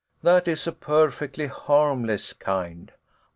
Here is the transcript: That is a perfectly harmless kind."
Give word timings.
That 0.23 0.47
is 0.47 0.65
a 0.65 0.71
perfectly 0.71 1.45
harmless 1.45 2.33
kind." 2.33 2.91